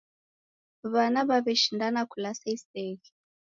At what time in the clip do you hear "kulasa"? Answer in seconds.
2.11-2.45